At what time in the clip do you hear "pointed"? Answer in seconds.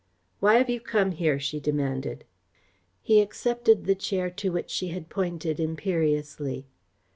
5.09-5.59